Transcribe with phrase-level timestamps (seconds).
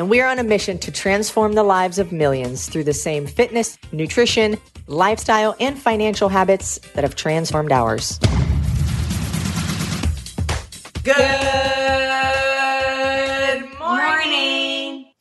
[0.00, 3.26] And we are on a mission to transform the lives of millions through the same
[3.26, 4.56] fitness, nutrition,
[4.86, 8.18] lifestyle, and financial habits that have transformed ours.
[11.04, 11.79] Good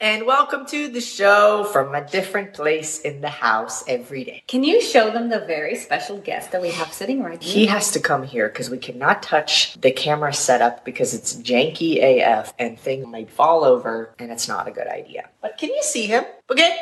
[0.01, 4.43] And welcome to the show from a different place in the house every day.
[4.47, 7.53] Can you show them the very special guest that we have sitting right here?
[7.53, 12.01] He has to come here because we cannot touch the camera setup because it's janky
[12.01, 15.27] AF and things might fall over and it's not a good idea.
[15.41, 16.23] But can you see him?
[16.49, 16.77] Okay.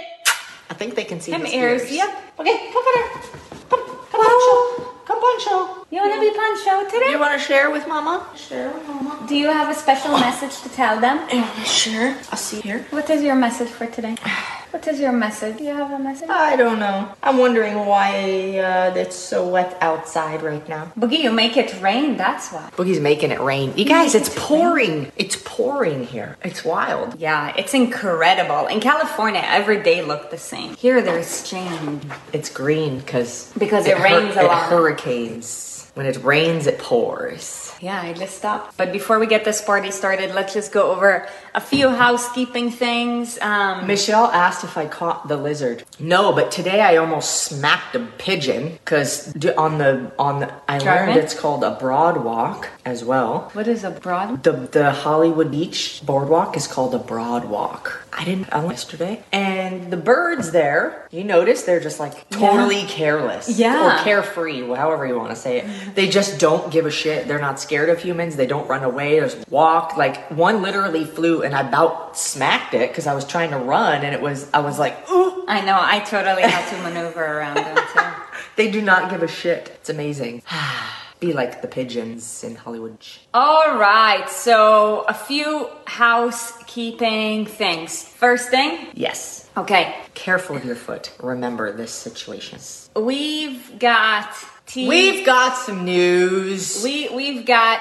[0.69, 2.15] I think they can see Him his ears, yep.
[2.37, 3.21] Okay, come on.
[3.67, 4.96] Come, come Pancho.
[5.07, 5.85] Come Pancho.
[5.89, 7.11] You want to be Pancho today?
[7.11, 8.27] You want to share with Mama?
[8.35, 9.25] Share with Mama.
[9.25, 11.25] Do you have a special message to tell them?
[11.31, 12.09] Yeah, sure.
[12.29, 12.85] I'll see you here.
[12.89, 14.17] What is your message for today?
[14.71, 15.57] What is your message?
[15.57, 16.29] Do you have a message?
[16.29, 17.09] I don't know.
[17.23, 20.91] I'm wondering why uh, it's so wet outside right now.
[20.99, 22.69] Boogie, you make it rain, that's why.
[22.75, 23.73] Boogie's making it rain.
[23.77, 25.11] You guys, it's pouring.
[25.15, 26.37] It's pouring here.
[26.43, 27.17] It's wild.
[27.19, 28.67] Yeah, it's incredible.
[28.67, 30.75] In California, every day looked the same.
[30.75, 32.03] Here, there's change.
[32.33, 34.63] It's green because Because it rains a lot.
[34.63, 35.66] it hurricanes.
[35.97, 37.73] When it rains, it pours.
[37.81, 38.77] Yeah, I just stopped.
[38.77, 43.39] But before we get this party started, let's just go over a few housekeeping things.
[43.41, 45.83] Um, Michelle asked if I caught the lizard.
[45.99, 51.15] No, but today I almost smacked a pigeon because on the on the I Driving?
[51.15, 53.49] learned it's called a broad walk as well.
[53.53, 54.43] what is a broad?
[54.43, 58.03] The the Hollywood Beach boardwalk is called a broad walk.
[58.13, 59.23] I didn't I went yesterday.
[59.31, 63.47] And the birds there, you notice they're just like totally careless.
[63.59, 63.99] Yeah.
[63.99, 65.86] Or carefree, however you want to say it.
[65.95, 67.27] They just don't give a shit.
[67.27, 68.35] They're not scared of humans.
[68.35, 69.19] They don't run away.
[69.19, 69.97] They just walk.
[69.97, 74.03] Like one literally flew and I about smacked it because I was trying to run
[74.03, 75.45] and it was I was like, ooh.
[75.47, 78.01] I know, I totally had to maneuver around them too.
[78.57, 79.69] They do not give a shit.
[79.75, 80.41] It's amazing.
[81.19, 82.97] Be like the pigeons in Hollywood.
[83.33, 88.03] All right, so a few housekeeping things.
[88.03, 89.46] First thing, Yes.
[89.57, 91.11] Okay, Careful of your foot.
[91.21, 92.59] Remember this situation.
[92.95, 94.33] we've got
[94.65, 94.87] T.
[94.87, 96.81] We've got some news.
[96.83, 97.79] we we've got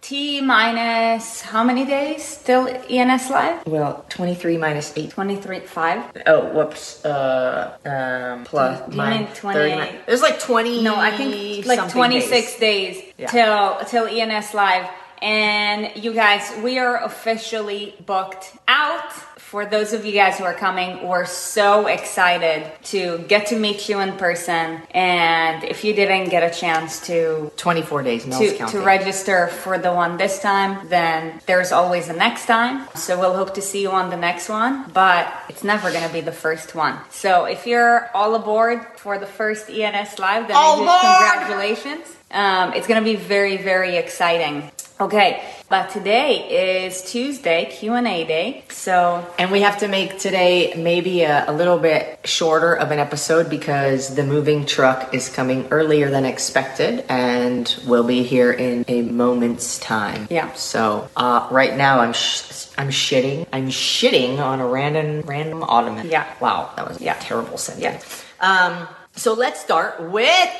[0.00, 3.66] T minus how many days till ENS live?
[3.66, 5.10] well, 23 minus 8.
[5.10, 6.04] Twenty three five.
[6.26, 7.04] Oh, whoops.
[7.04, 9.98] Uh, um, plus Do you mine, mean 20 39.
[10.06, 10.82] There's like 20.
[10.82, 12.60] No, I think like 26 days.
[12.60, 13.26] days, Yeah.
[13.26, 14.86] till till ENS live.
[15.20, 19.10] And you guys, we are officially booked out.
[19.48, 23.88] For those of you guys who are coming, we're so excited to get to meet
[23.88, 24.82] you in person.
[24.90, 29.90] And if you didn't get a chance to 24 days, to, to register for the
[29.90, 32.86] one this time, then there's always a next time.
[32.94, 36.12] So we'll hope to see you on the next one, but it's never going to
[36.12, 36.98] be the first one.
[37.08, 41.48] So if you're all aboard for the first ENS Live, then All huge aboard!
[41.48, 42.16] congratulations.
[42.30, 44.70] Um, it's going to be very, very exciting.
[45.00, 48.64] Okay, but today is Tuesday, Q&A day.
[48.68, 52.98] So And we have to make today maybe a, a little bit shorter of an
[52.98, 58.84] episode because the moving truck is coming earlier than expected and will be here in
[58.88, 60.26] a moment's time.
[60.30, 60.52] Yeah.
[60.54, 63.46] So uh, right now I'm sh- I'm shitting.
[63.52, 66.08] I'm shitting on a random random ottoman.
[66.08, 66.26] Yeah.
[66.40, 67.16] Wow, that was Yeah.
[67.16, 68.24] a terrible sentence.
[68.40, 68.88] Um.
[69.14, 70.50] So let's start with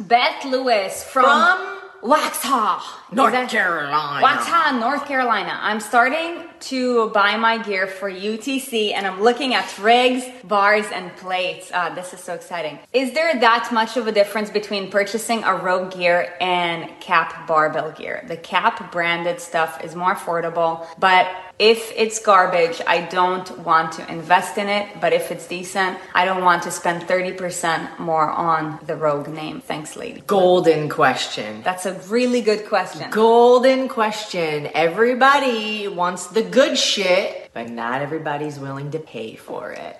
[0.00, 2.82] Beth Lewis from, from Waxhaw,
[3.12, 4.26] North Carolina.
[4.26, 5.58] Waxhaw, North Carolina.
[5.62, 11.14] I'm starting to buy my gear for UTC and I'm looking at rigs, bars, and
[11.16, 11.70] plates.
[11.74, 12.78] Ah, this is so exciting.
[12.92, 17.92] Is there that much of a difference between purchasing a Rogue gear and Cap barbell
[17.92, 18.24] gear?
[18.28, 24.12] The Cap branded stuff is more affordable, but if it's garbage, I don't want to
[24.12, 24.88] invest in it.
[25.00, 29.60] But if it's decent, I don't want to spend 30% more on the Rogue name.
[29.60, 30.24] Thanks, lady.
[30.26, 31.62] Golden question.
[31.62, 33.08] That's a really good question.
[33.10, 34.68] Golden question.
[34.74, 39.96] Everybody wants the good shit, but not everybody's willing to pay for it.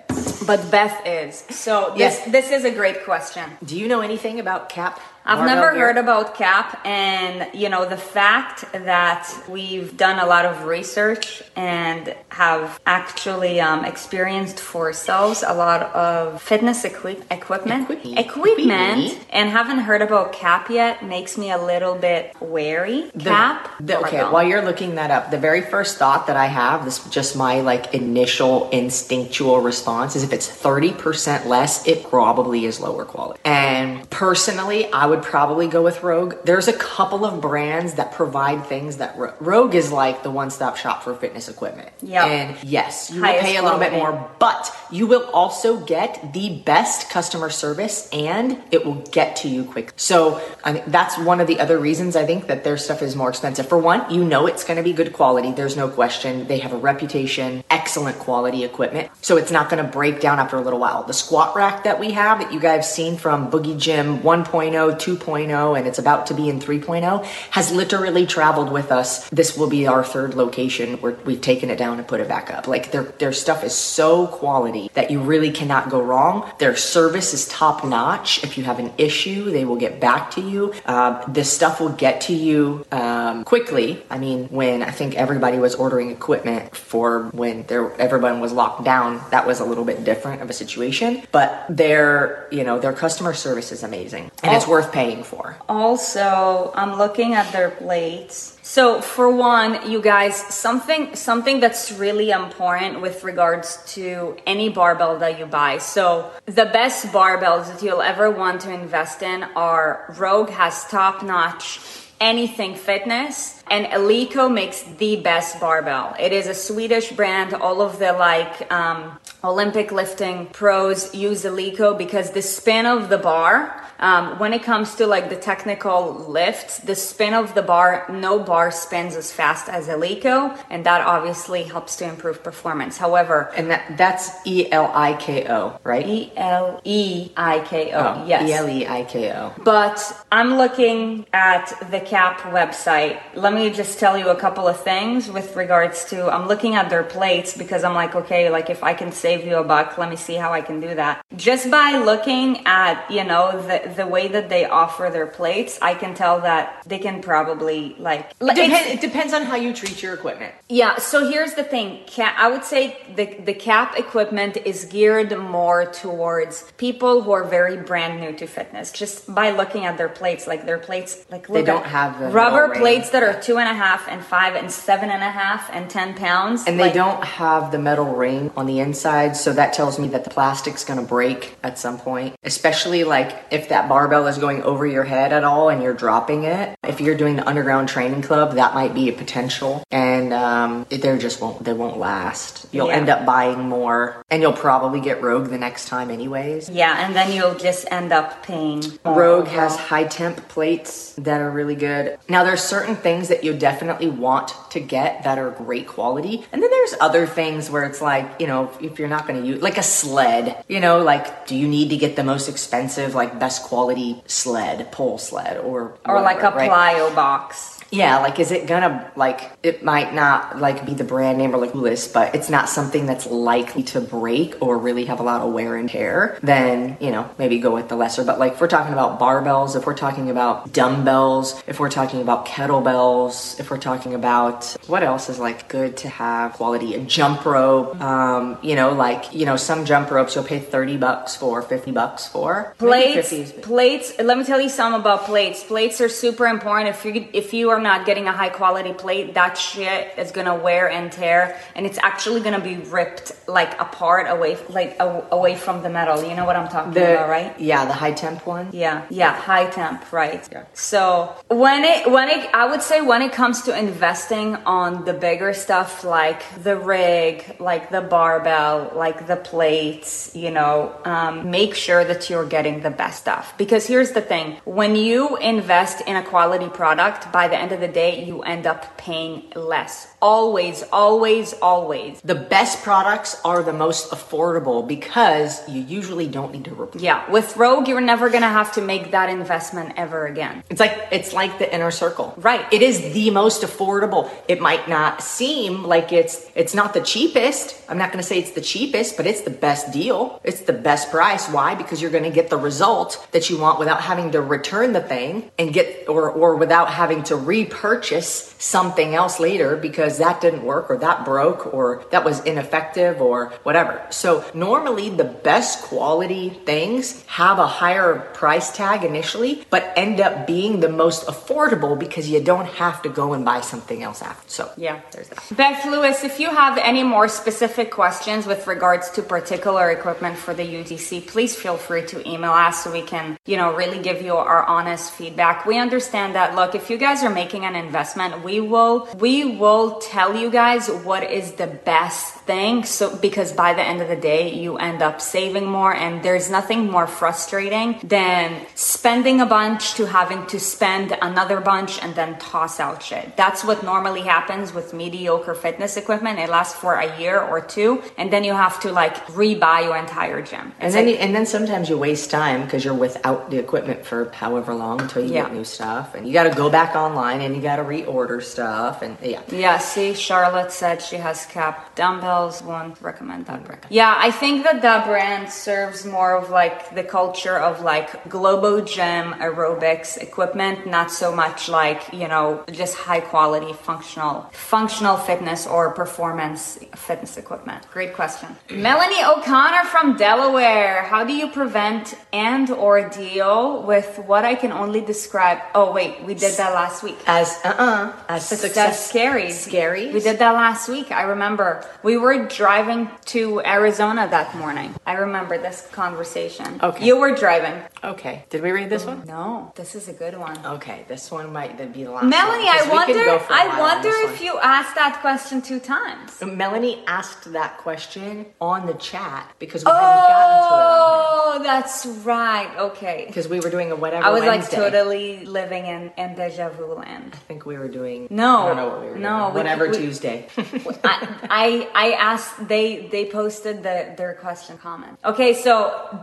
[0.47, 1.35] But Beth is.
[1.49, 2.25] So this Yes.
[2.31, 3.43] this is a great question.
[3.63, 4.99] Do you know anything about cap?
[5.27, 10.45] I've never heard about CAP and you know the fact that we've done a lot
[10.45, 17.89] of research and have actually um, experienced for ourselves a lot of fitness equi- equipment
[17.89, 18.19] Equipment.
[18.19, 23.09] equipment and haven't heard about CAP yet makes me a little bit wary.
[23.15, 23.69] The- CAP.
[23.79, 27.03] the- okay, while you're looking that up, the very first thought that I have, this
[27.09, 33.05] just my like initial instinctual response, is if it's 30% less, it probably is lower
[33.05, 33.39] quality.
[33.43, 36.35] And personally, I would would probably go with Rogue.
[36.43, 40.77] There's a couple of brands that provide things that Ro- Rogue is like the one-stop
[40.77, 41.89] shop for fitness equipment.
[42.01, 42.25] Yeah.
[42.25, 46.33] And yes, you Highest will pay a little bit more, but you will also get
[46.33, 49.93] the best customer service and it will get to you quick.
[49.95, 53.15] So I mean, that's one of the other reasons I think that their stuff is
[53.15, 53.67] more expensive.
[53.67, 55.51] For one, you know it's going to be good quality.
[55.51, 56.47] There's no question.
[56.47, 59.11] They have a reputation, excellent quality equipment.
[59.21, 61.03] So it's not going to break down after a little while.
[61.03, 64.99] The squat rack that we have that you guys have seen from Boogie Gym 1.0,
[65.05, 69.29] 2.0, and it's about to be in 3.0 has literally traveled with us.
[69.29, 72.49] This will be our third location where we've taken it down and put it back
[72.51, 72.67] up.
[72.67, 76.49] Like their their stuff is so quality that you really cannot go wrong.
[76.59, 78.43] Their service is top notch.
[78.43, 80.73] If you have an issue, they will get back to you.
[80.85, 84.03] Uh, this stuff will get to you um, quickly.
[84.09, 88.83] I mean, when I think everybody was ordering equipment for when there everyone was locked
[88.83, 91.23] down, that was a little bit different of a situation.
[91.31, 94.71] But their you know their customer service is amazing and it's Oh.
[94.71, 95.57] worth paying for.
[95.67, 98.57] Also, I'm looking at their plates.
[98.63, 105.19] So for one, you guys, something something that's really important with regards to any barbell
[105.19, 105.79] that you buy.
[105.79, 111.79] So the best barbells that you'll ever want to invest in are Rogue has top-notch
[112.21, 116.15] anything fitness and Eleiko makes the best barbell.
[116.17, 117.53] It is a Swedish brand.
[117.53, 123.17] All of the like um, Olympic lifting pros use Eleiko because the spin of the
[123.17, 128.05] bar, um, when it comes to like the technical lifts, the spin of the bar,
[128.09, 132.97] no bar spins as fast as Eleiko, and that obviously helps to improve performance.
[132.97, 136.05] However, And that that's E L I K O, right?
[136.07, 138.49] E L E I K O, Oh, yes.
[138.49, 139.53] E L E I K O.
[139.63, 143.19] But I'm looking at the CAP website.
[143.35, 146.89] Let me just tell you a couple of things with regards to I'm looking at
[146.89, 150.09] their plates because I'm like, okay, like if I can save you a buck, let
[150.09, 151.21] me see how I can do that.
[151.35, 155.93] Just by looking at, you know, the the way that they offer their plates, I
[155.95, 159.73] can tell that they can probably like It, it's- depend, it depends on how you
[159.73, 160.53] treat your equipment.
[160.69, 161.99] yeah, so here's the thing.
[162.17, 167.77] I would say the, the cap equipment is geared more towards people who are very
[167.77, 168.91] brand new to fitness.
[168.91, 172.73] Just by looking at their plates, like their plates, like they don't have the rubber
[172.75, 175.89] plates that are two and a half and five and seven and a half and
[175.89, 176.63] ten pounds.
[176.67, 180.07] And they Like, don't have the metal ring on the inside, so that tells me
[180.09, 182.35] that the plastic's gonna break at some point.
[182.43, 186.45] Especially like if that barbell is going over your head at all and you're dropping
[186.45, 186.77] it.
[186.87, 189.83] If you're doing the underground training club, that might be a potential.
[189.91, 192.67] And um, they just won't they won't last.
[192.71, 192.95] You'll Yeah.
[192.95, 196.69] end up buying more, and you'll probably get Rogue the next time anyways.
[196.69, 198.81] Yeah, and then you'll just end up paying.
[199.03, 202.17] Rogue has high temp plates that are really good.
[202.29, 206.45] Now there's certain things that you definitely want to get that are great quality.
[206.51, 209.47] And then there's other things where it's like, you know, if you're not going to
[209.47, 213.15] use like a sled, you know, like do you need to get the most expensive
[213.15, 216.69] like best quality sled, pole sled or or like a right?
[216.69, 217.74] plyo box.
[217.95, 221.57] Yeah, like is it gonna like it might not like be the brand name or
[221.57, 225.41] like List, but it's not something that's likely to break or really have a lot
[225.41, 228.23] of wear and tear, then you know, maybe go with the lesser.
[228.23, 232.21] But like if we're talking about barbells, if we're talking about dumbbells, if we're talking
[232.21, 236.99] about kettlebells, if we're talking about what else is like good to have quality, a
[236.99, 241.35] jump rope, um, you know, like you know, some jump ropes you'll pay 30 bucks
[241.35, 242.75] for, 50 bucks for.
[242.77, 247.05] Plates 50 plates let me tell you something about plates plates are super important if
[247.05, 250.83] you if you are not getting a high quality plate that shit is gonna wear
[250.97, 251.39] and tear
[251.75, 254.91] and it's actually gonna be ripped like apart away like
[255.39, 258.15] away from the metal you know what i'm talking the, about right Yeah, the high
[258.23, 258.65] temp one.
[258.83, 260.43] yeah, yeah, high temp, right?
[260.51, 260.63] Yeah.
[260.73, 261.33] So
[261.65, 265.51] when it when it I would say when it comes to investing on the bigger
[265.65, 267.33] stuff like the rig,
[267.69, 270.75] like the barbell, like the plates, you know,
[271.13, 273.45] um, make sure that you're getting the best stuff.
[273.63, 274.47] Because here's the thing:
[274.81, 275.19] when you
[275.53, 279.43] invest in a quality product, by the end of the day, you end up paying
[279.55, 280.07] less.
[280.21, 282.21] Always, always, always.
[282.21, 287.01] The best products are the most affordable because you usually don't need to replace.
[287.01, 290.63] Yeah, with Rogue, you're never gonna have to make that investment ever again.
[290.69, 292.35] It's like it's like the inner circle.
[292.37, 292.71] Right.
[292.71, 294.29] It is the most affordable.
[294.47, 297.81] It might not seem like it's it's not the cheapest.
[297.89, 300.39] I'm not going to say it's the cheapest, but it's the best deal.
[300.43, 301.47] It's the best price.
[301.49, 301.73] Why?
[301.75, 305.01] Because you're going to get the result that you want without having to return the
[305.01, 310.63] thing and get or or without having to repurchase something else later because that didn't
[310.63, 313.93] work or that broke or that was ineffective or whatever.
[314.09, 320.47] So normally the best quality things have a higher price tag initially, but end up
[320.47, 324.49] being the most affordable because you don't have to go and buy something else after.
[324.49, 325.43] So yeah, there's that.
[325.55, 330.53] Beth Lewis, if you have any more specific questions with regards to particular equipment for
[330.53, 334.21] the UTC, please feel free to email us so we can, you know, really give
[334.21, 335.65] you our honest feedback.
[335.65, 339.99] We understand that look, if you guys are making an investment, we will we will
[339.99, 344.15] tell you guys what is the best thing so because by the end of the
[344.15, 349.95] day you end up saving more and there's nothing more frustrating than spending a bunch
[349.95, 353.35] to having to spend another bunch and then toss out shit.
[353.35, 356.39] That's what normally happens with mediocre fitness equipment.
[356.39, 359.97] It lasts for a year or two and then you have to like rebuy your
[359.97, 360.67] entire gym.
[360.77, 363.57] It's and then like, you, and then sometimes you waste time because you're without the
[363.57, 365.43] equipment for however long until you yeah.
[365.43, 368.41] get new stuff and you got to go back online and you got to reorder
[368.41, 369.41] stuff and yeah.
[369.49, 373.85] Yeah, see Charlotte said she has cap dumbbells won't recommend that brand.
[373.89, 378.81] Yeah, I think that that brand serves more of like the culture of like Globo
[378.81, 385.67] Gym aerobics equipment, not so much like, you know, just high quality functional functional fitness
[385.67, 387.85] or performance fitness equipment.
[387.91, 388.55] Great question.
[388.71, 391.03] Melanie O'Connor from Delaware.
[391.03, 396.23] How do you prevent and or deal with what I can only describe Oh wait,
[396.23, 397.17] we did that last week.
[397.27, 399.51] As uh-uh, as success, scary.
[399.51, 400.13] Scary.
[400.13, 401.11] We did that last week.
[401.11, 401.83] I remember.
[402.03, 404.93] We were driving to Arizona that morning.
[405.07, 406.79] I remember this conversation.
[406.83, 407.05] Okay.
[407.05, 407.81] You were driving.
[408.03, 408.45] Okay.
[408.51, 409.25] Did we read this one?
[409.25, 409.73] No.
[409.75, 410.63] This is a good one.
[410.65, 411.05] Okay.
[411.07, 414.93] This one might be the last Melanie, one, I wonder I wonder if you asked
[414.95, 416.39] that question two times.
[416.43, 421.59] Melanie asked that question on the chat because we oh, hadn't gotten to it.
[421.59, 422.71] Oh, that's right.
[422.77, 423.25] Okay.
[423.27, 424.79] Because we were doing a whatever I was Wednesday.
[424.79, 427.14] like totally living in, in deja vu land.
[427.33, 428.63] I think we were doing No.
[428.63, 429.53] I don't know what we were no, doing.
[429.53, 430.47] Whatever we, Tuesday.
[431.03, 435.17] I, I I asked they they posted the their question comment.
[435.23, 435.73] Okay, so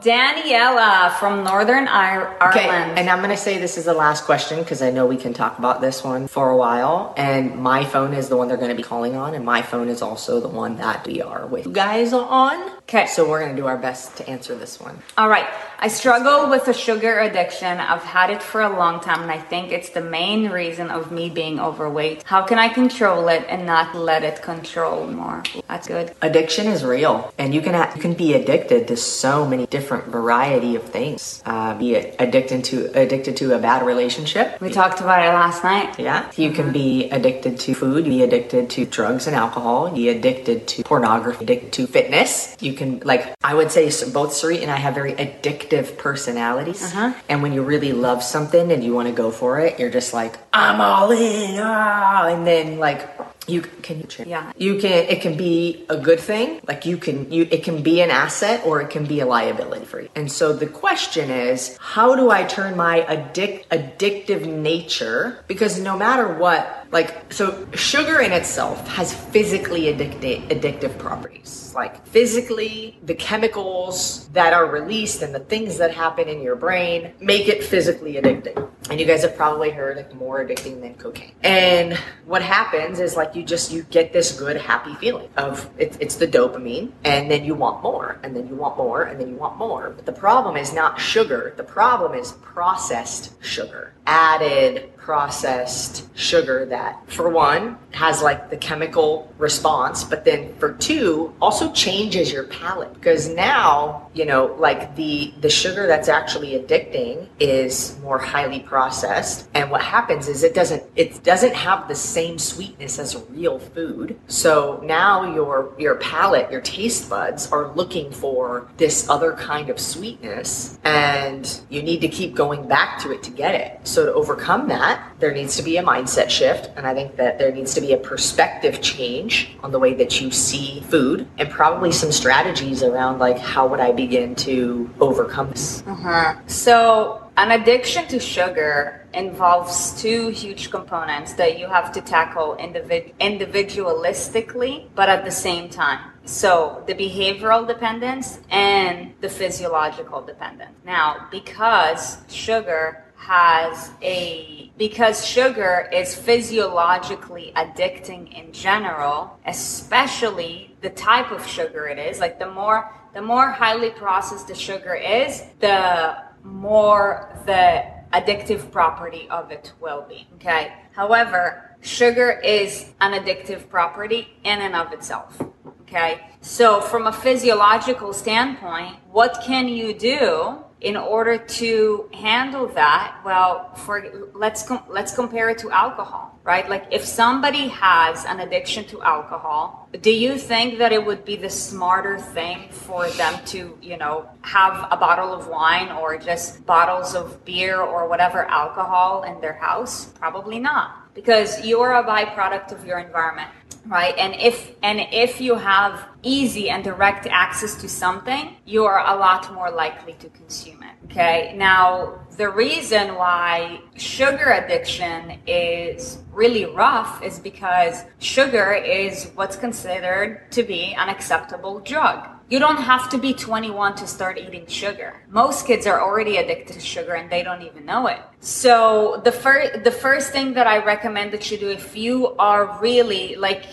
[0.03, 2.37] Daniela from Northern Ireland.
[2.43, 5.33] Okay, and I'm gonna say this is the last question because I know we can
[5.33, 7.15] talk about this one for a while.
[7.17, 10.03] And my phone is the one they're gonna be calling on, and my phone is
[10.03, 12.71] also the one that we are with you guys on.
[12.83, 13.07] Okay.
[13.07, 14.99] So we're gonna do our best to answer this one.
[15.17, 15.47] All right.
[15.83, 17.81] I struggle with a sugar addiction.
[17.81, 21.11] I've had it for a long time, and I think it's the main reason of
[21.11, 22.23] me being overweight.
[22.23, 25.43] How can I control it and not let it control more?
[25.67, 29.67] That's good addiction is real and you can you can be addicted to so many
[29.67, 35.01] different variety of things uh, be addicted to addicted to a bad relationship we talked
[35.01, 39.27] about it last night yeah you can be addicted to food be addicted to drugs
[39.27, 43.87] and alcohol be addicted to pornography addicted to fitness you can like i would say
[44.13, 47.13] both Sarit and i have very addictive personalities uh-huh.
[47.29, 50.13] and when you really love something and you want to go for it you're just
[50.13, 52.27] like i'm all in ah!
[52.29, 53.09] and then like
[53.49, 57.31] you can you yeah you can it can be a good thing like you can
[57.33, 60.31] you it can be an asset or it can be a liability for you and
[60.31, 66.29] so the question is how do i turn my addict addictive nature because no matter
[66.29, 71.73] what like so sugar in itself has physically addictive addictive properties.
[71.75, 77.15] Like physically the chemicals that are released and the things that happen in your brain
[77.19, 78.69] make it physically addicting.
[78.91, 81.33] And you guys have probably heard like more addicting than cocaine.
[81.43, 81.95] And
[82.27, 86.17] what happens is like you just you get this good happy feeling of it, it's
[86.17, 89.37] the dopamine and then you want more and then you want more and then you
[89.37, 89.91] want more.
[89.97, 91.55] But the problem is not sugar.
[91.57, 93.95] The problem is processed sugar.
[94.05, 101.35] Added processed sugar that for one has like the chemical response but then for two
[101.41, 102.93] also changes your palate.
[102.95, 109.49] Because now you know like the the sugar that's actually addicting is more highly processed
[109.55, 114.19] and what happens is it doesn't it doesn't have the same sweetness as real food.
[114.29, 119.81] So now your your palate your taste buds are looking for this other kind of
[119.81, 123.81] sweetness and you need to keep going back to it to get it.
[123.87, 126.71] So to overcome that, there needs to be a mindset shift.
[126.77, 130.21] And I think that there needs to be a perspective change on the way that
[130.21, 135.51] you see food and probably some strategies around like how would I begin to overcome
[135.51, 135.83] this.
[135.87, 136.37] Uh-huh.
[136.47, 143.15] So an addiction to sugar involves two huge components that you have to tackle individ-
[143.21, 146.11] individualistically, but at the same time.
[146.25, 150.71] So, the behavioral dependence and the physiological dependence.
[150.85, 161.31] Now, because sugar has a because sugar is physiologically addicting in general especially the type
[161.31, 166.17] of sugar it is like the more the more highly processed the sugar is the
[166.43, 170.27] more the addictive property of it will be.
[170.35, 170.73] Okay.
[170.93, 175.41] However, sugar is an addictive property in and of itself.
[175.83, 176.21] Okay.
[176.41, 183.17] So from a physiological standpoint, what can you do in order to handle that?
[183.25, 186.69] Well, for let's com- let's compare it to alcohol, right?
[186.69, 191.37] Like if somebody has an addiction to alcohol, do you think that it would be
[191.37, 196.67] the smarter thing for them to, you know, have a bottle of wine or just
[196.67, 200.07] bottles of beer or whatever alcohol in their house?
[200.19, 203.51] Probably not, because you're a byproduct of your environment
[203.87, 209.01] right and if and if you have easy and direct access to something you are
[209.15, 216.19] a lot more likely to consume it okay now the reason why sugar addiction is
[216.33, 222.83] really rough is because sugar is what's considered to be an acceptable drug you don't
[222.83, 225.25] have to be 21 to start eating sugar.
[225.31, 228.21] Most kids are already addicted to sugar and they don't even know it.
[228.45, 232.77] So the first the first thing that I recommend that you do if you are
[232.81, 233.67] really like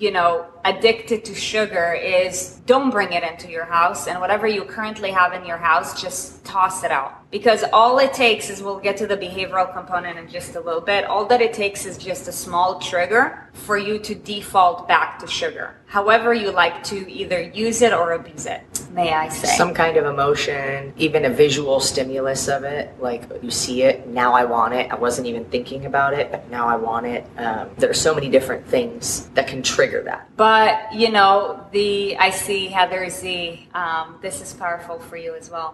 [0.00, 4.64] you know addicted to sugar is don't bring it into your house and whatever you
[4.64, 7.22] currently have in your house just toss it out.
[7.30, 10.80] Because all it takes is we'll get to the behavioral component in just a little
[10.80, 15.18] bit all that it takes is just a small trigger for you to default back
[15.18, 19.48] to sugar however you like to either use it or abuse it may i say.
[19.56, 24.32] Some kind of emotion even a visual stimulus of it like you see it now
[24.32, 24.90] i want it.
[24.90, 27.22] I wasn't even thinking about it but now i want it.
[27.36, 30.28] Um, there are so many different things that can trigger that.
[30.36, 35.50] But you know the i see heather z um, this is powerful for you as
[35.50, 35.70] well.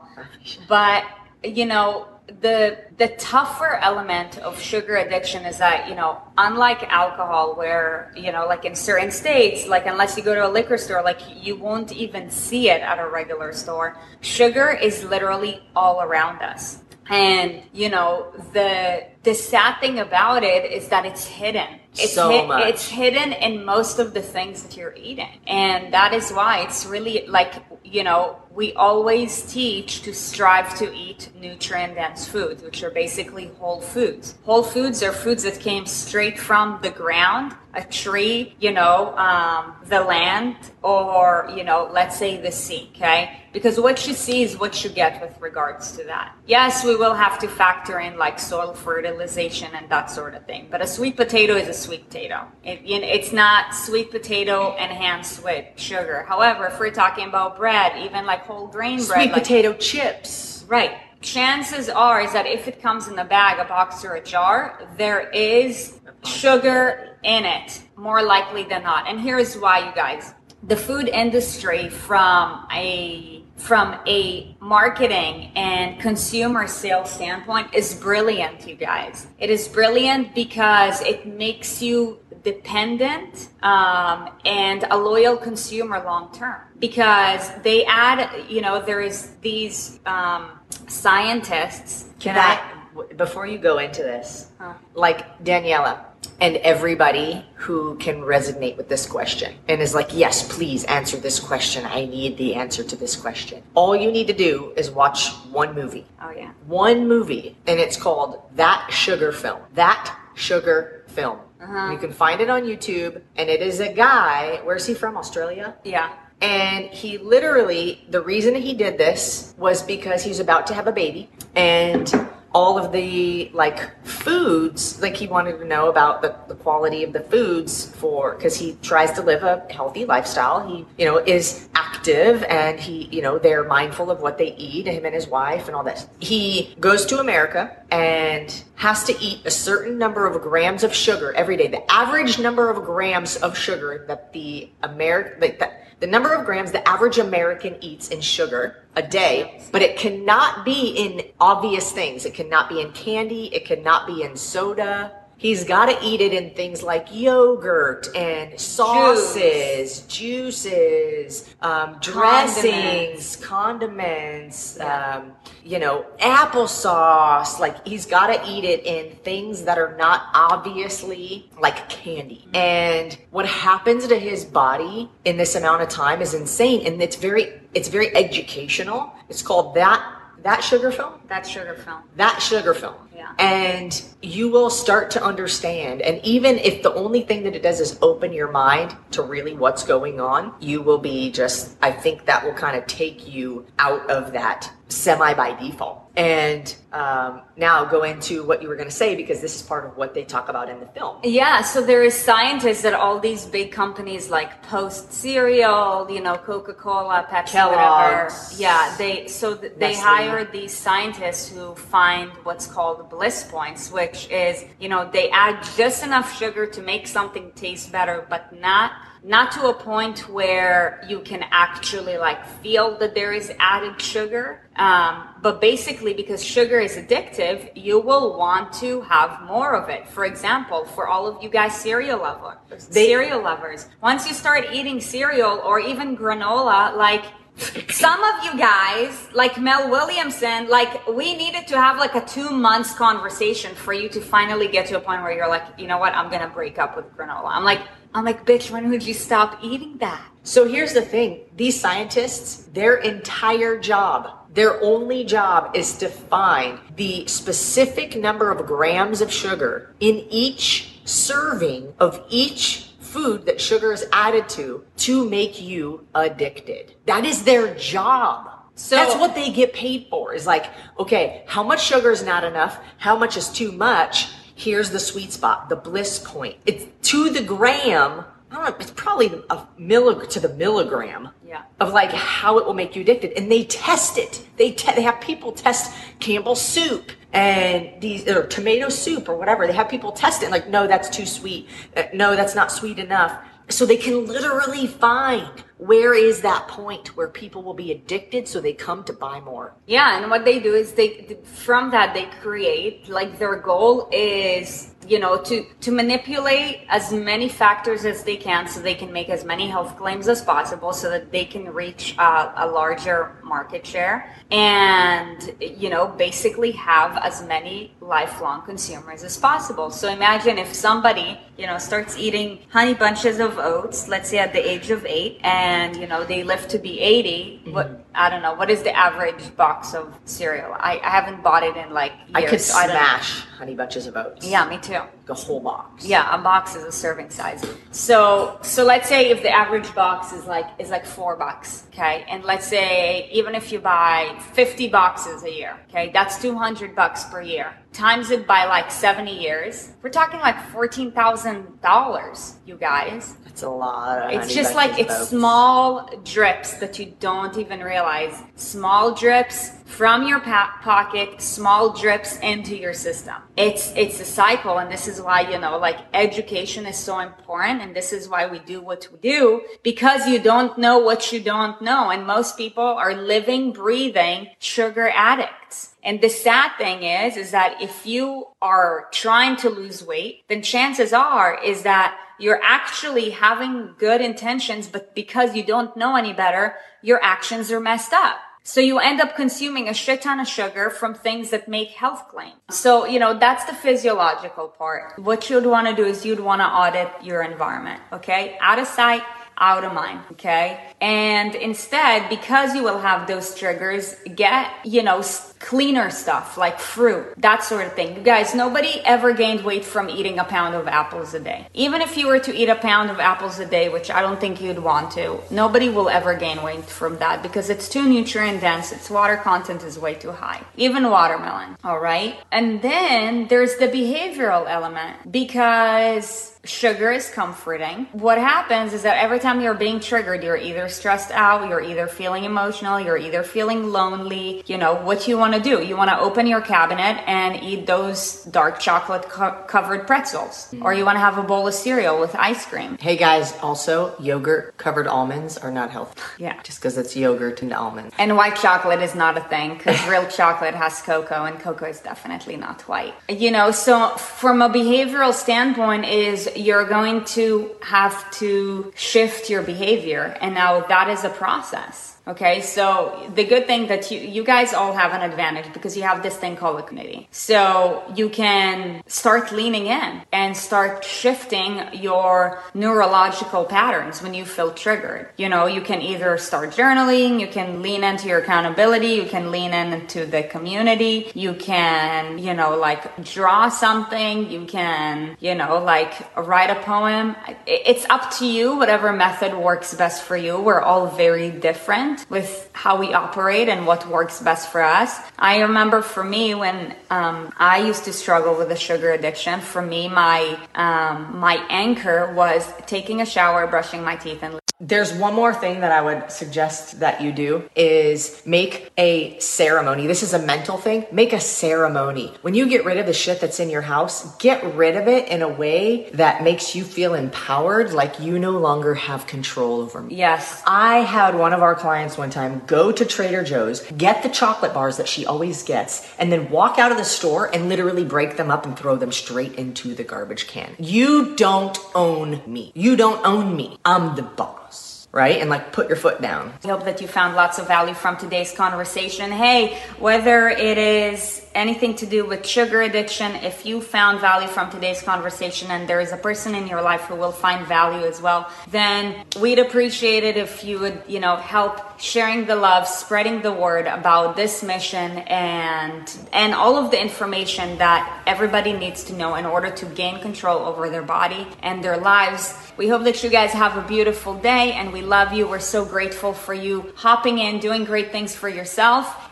[0.68, 1.04] But
[1.44, 2.08] you know
[2.40, 8.30] the the tougher element of sugar addiction is that you know unlike alcohol where you
[8.30, 11.56] know like in certain states like unless you go to a liquor store like you
[11.56, 16.78] won't even see it at a regular store sugar is literally all around us
[17.08, 21.78] and you know the the sad thing about it is that it's hidden.
[21.94, 22.66] It's So hid- much.
[22.68, 25.28] it's hidden in most of the things that you're eating.
[25.46, 27.52] And that is why it's really like
[27.84, 33.50] you know we always teach to strive to eat nutrient dense foods which are basically
[33.60, 34.36] whole foods.
[34.44, 39.74] Whole foods are foods that came straight from the ground a tree you know um,
[39.86, 43.38] the land or you know let's say the sea okay?
[43.52, 46.34] Because what you see is what you get with regards to that.
[46.46, 48.72] Yes we will have to factor in like soil
[49.12, 52.80] fertilization and that sort of thing but a sweet potato is a sweet potato it,
[52.82, 57.92] you know, it's not sweet potato enhanced with sugar however if we're talking about bread
[58.02, 60.96] even like whole grain bread sweet like, potato chips Right.
[61.20, 64.88] Chances are is that if it comes in a bag, a box, or a jar,
[64.96, 69.06] there is sugar in it, more likely than not.
[69.06, 70.32] And here's why, you guys.
[70.62, 78.74] The food industry from a from a marketing and consumer sales standpoint is brilliant, you
[78.74, 79.28] guys.
[79.38, 86.60] It is brilliant because it makes you dependent um, and a loyal consumer long term
[86.80, 90.50] because they add you know there is these um,
[90.88, 92.60] scientists Can that
[92.96, 94.74] I, before you go into this, Huh.
[94.94, 96.04] like Daniela
[96.40, 101.38] and everybody who can resonate with this question and is like, yes, please answer this
[101.38, 101.84] question.
[101.86, 103.62] I need the answer to this question.
[103.74, 106.06] All you need to do is watch one movie.
[106.20, 109.60] oh yeah One movie, and it's called That Sugar Film.
[109.74, 111.38] That Sugar Film.
[111.60, 111.92] Uh-huh.
[111.92, 114.60] You can find it on YouTube, and it is a guy.
[114.64, 115.16] Where's he from?
[115.16, 115.76] Australia?
[115.84, 120.88] yeah And he literally, the reason he did this was because he's about to have
[120.88, 122.12] a baby and
[122.54, 127.12] all of the like foods, like he wanted to know about the, the quality of
[127.12, 130.66] the foods for, because he tries to live a healthy lifestyle.
[130.66, 134.86] He, you know, is active and he, you know, they're mindful of what they eat,
[134.86, 136.06] him and his wife and all this.
[136.20, 141.32] He goes to America and has to eat a certain number of grams of sugar
[141.34, 141.68] every day.
[141.68, 146.44] The average number of grams of sugar that the American, like that, the number of
[146.44, 151.92] grams the average American eats in sugar a day, but it cannot be in obvious
[151.92, 152.24] things.
[152.26, 153.54] It cannot be in candy.
[153.54, 155.21] It cannot be in soda.
[155.42, 164.78] He's got to eat it in things like yogurt and sauces, juices, um, dressings, condiments,
[164.78, 165.32] um,
[165.64, 167.58] you know, applesauce.
[167.58, 172.46] Like he's got to eat it in things that are not obviously like candy.
[172.54, 176.86] And what happens to his body in this amount of time is insane.
[176.86, 179.12] And it's very, it's very educational.
[179.28, 182.94] It's called that that sugar film that sugar film that sugar film.
[183.22, 183.32] Yeah.
[183.38, 186.02] And you will start to understand.
[186.02, 189.54] And even if the only thing that it does is open your mind to really
[189.54, 193.66] what's going on, you will be just, I think that will kind of take you
[193.78, 196.00] out of that semi by default.
[196.14, 199.86] And um, now go into what you were going to say because this is part
[199.86, 201.16] of what they talk about in the film.
[201.24, 206.36] Yeah, so there is scientists at all these big companies like Post Cereal, you know,
[206.36, 208.60] Coca Cola, Pepsi, Kellogg's, whatever.
[208.60, 214.28] Yeah, they so th- they hire these scientists who find what's called bliss points, which
[214.30, 218.92] is you know they add just enough sugar to make something taste better, but not
[219.24, 224.60] not to a point where you can actually like feel that there is added sugar
[224.76, 230.08] um, but basically because sugar is addictive you will want to have more of it.
[230.08, 235.00] For example for all of you guys cereal lovers cereal lovers once you start eating
[235.00, 237.24] cereal or even granola like
[237.56, 242.50] some of you guys, like Mel Williamson, like we needed to have like a two
[242.50, 245.98] months conversation for you to finally get to a point where you're like, you know
[245.98, 247.50] what, I'm gonna break up with granola.
[247.50, 247.82] I'm like,
[248.14, 250.22] I'm like, bitch, when would you stop eating that?
[250.42, 256.78] So here's the thing these scientists, their entire job, their only job is to find
[256.96, 263.92] the specific number of grams of sugar in each serving of each food that sugar
[263.92, 266.94] is added to to make you addicted.
[267.06, 268.48] That is their job.
[268.74, 270.32] So- that's what they get paid for.
[270.34, 270.66] Is like,
[270.98, 272.78] okay, how much sugar is not enough?
[272.98, 274.28] How much is too much?
[274.54, 276.56] Here's the sweet spot, the bliss point.
[276.66, 278.24] It's to the gram.
[278.52, 281.62] I don't know, it's probably a millig to the milligram Yeah.
[281.80, 284.46] of like how it will make you addicted, and they test it.
[284.58, 289.66] They te- they have people test Campbell's soup and these or tomato soup or whatever.
[289.66, 291.66] They have people test it, like no, that's too sweet.
[291.96, 293.42] Uh, no, that's not sweet enough.
[293.70, 298.60] So they can literally find where is that point where people will be addicted, so
[298.60, 299.72] they come to buy more.
[299.86, 304.91] Yeah, and what they do is they from that they create like their goal is
[305.08, 309.28] you know to to manipulate as many factors as they can so they can make
[309.28, 313.86] as many health claims as possible so that they can reach uh, a larger market
[313.86, 319.90] share and you know basically have as many lifelong consumers as possible.
[319.90, 324.52] So imagine if somebody you know starts eating honey bunches of oats let's say at
[324.52, 327.72] the age of 8 and you know they live to be 80 mm-hmm.
[327.72, 331.62] what i don't know what is the average box of cereal i, I haven't bought
[331.62, 332.94] it in like years I could so don't know.
[332.94, 334.44] smash honey bunches of oats.
[334.44, 336.04] yeah me too the whole box.
[336.04, 337.64] yeah, a box is a serving size.
[337.92, 342.24] So so let's say if the average box is like is like four bucks, okay,
[342.28, 346.94] and let's say even if you buy fifty boxes a year, okay, that's two hundred
[346.96, 347.74] bucks per year.
[347.92, 353.36] Times it by like seventy years, we're talking like fourteen thousand dollars, you guys.
[353.46, 354.32] It's a lot.
[354.32, 355.28] Of It's just like it's oats.
[355.28, 358.42] small drips that you don't even realize.
[358.56, 363.36] Small drips from your pocket, small drips into your system.
[363.56, 367.82] It's it's a cycle, and this is why you know like education is so important,
[367.82, 371.40] and this is why we do what we do because you don't know what you
[371.40, 375.94] don't know, and most people are living, breathing sugar addicts.
[376.02, 380.62] And the sad thing is, is that if you are trying to lose weight, then
[380.62, 386.32] chances are is that you're actually having good intentions, but because you don't know any
[386.32, 388.36] better, your actions are messed up.
[388.64, 392.28] So you end up consuming a shit ton of sugar from things that make health
[392.28, 392.54] claims.
[392.70, 395.18] So, you know, that's the physiological part.
[395.18, 398.00] What you'd want to do is you'd want to audit your environment.
[398.12, 398.56] Okay.
[398.60, 399.24] Out of sight,
[399.58, 400.20] out of mind.
[400.32, 400.91] Okay.
[401.02, 405.20] And instead, because you will have those triggers, get, you know,
[405.58, 408.16] cleaner stuff like fruit, that sort of thing.
[408.16, 411.66] You guys, nobody ever gained weight from eating a pound of apples a day.
[411.74, 414.40] Even if you were to eat a pound of apples a day, which I don't
[414.40, 418.60] think you'd want to, nobody will ever gain weight from that because it's too nutrient
[418.60, 418.92] dense.
[418.92, 420.62] Its water content is way too high.
[420.76, 421.76] Even watermelon.
[421.82, 422.36] All right.
[422.52, 428.06] And then there's the behavioral element because sugar is comforting.
[428.12, 432.06] What happens is that every time you're being triggered, you're either stressed out, you're either
[432.06, 434.62] feeling emotional, you're either feeling lonely.
[434.66, 435.82] You know, what you want to do?
[435.82, 440.84] You want to open your cabinet and eat those dark chocolate co- covered pretzels, mm-hmm.
[440.84, 442.98] or you want to have a bowl of cereal with ice cream.
[442.98, 446.20] Hey guys, also yogurt covered almonds are not healthy.
[446.38, 446.60] Yeah.
[446.62, 448.14] Just because it's yogurt and almonds.
[448.18, 452.00] And white chocolate is not a thing because real chocolate has cocoa and cocoa is
[452.00, 453.14] definitely not white.
[453.28, 459.62] You know, so from a behavioral standpoint is you're going to have to shift your
[459.62, 462.18] behavior and now that is a process.
[462.24, 466.04] Okay, so the good thing that you you guys all have an advantage because you
[466.04, 467.26] have this thing called a community.
[467.32, 474.70] So you can start leaning in and start shifting your neurological patterns when you feel
[474.72, 475.30] triggered.
[475.36, 479.50] You know, you can either start journaling, you can lean into your accountability, you can
[479.50, 485.82] lean into the community, you can, you know, like draw something, you can, you know,
[485.82, 487.34] like write a poem.
[487.66, 490.60] It's up to you, whatever method works best for you.
[490.60, 492.11] We're all very different.
[492.28, 495.18] With how we operate and what works best for us.
[495.38, 499.60] I remember for me when um, I used to struggle with a sugar addiction.
[499.60, 505.12] For me, my um, my anchor was taking a shower, brushing my teeth, and there's
[505.12, 510.08] one more thing that I would suggest that you do is make a ceremony.
[510.08, 511.06] This is a mental thing.
[511.12, 512.34] Make a ceremony.
[512.42, 515.28] When you get rid of the shit that's in your house, get rid of it
[515.28, 520.02] in a way that makes you feel empowered, like you no longer have control over
[520.02, 520.16] me.
[520.16, 520.64] Yes.
[520.66, 524.74] I had one of our clients one time go to Trader Joe's, get the chocolate
[524.74, 528.36] bars that she always gets, and then walk out of the store and literally break
[528.36, 530.74] them up and throw them straight into the garbage can.
[530.78, 532.72] You don't own me.
[532.74, 533.78] You don't own me.
[533.84, 535.42] I'm the boss right?
[535.42, 536.52] And like put your foot down.
[536.64, 539.30] I hope that you found lots of value from today's conversation.
[539.30, 544.70] Hey, whether it is anything to do with sugar addiction, if you found value from
[544.70, 548.20] today's conversation and there is a person in your life who will find value as
[548.20, 553.42] well, then we'd appreciate it if you would, you know, help sharing the love, spreading
[553.42, 559.12] the word about this mission and and all of the information that everybody needs to
[559.12, 562.54] know in order to gain control over their body and their lives.
[562.76, 565.46] We hope that you guys have a beautiful day and we love you.
[565.46, 569.31] We're so grateful for you hopping in, doing great things for yourself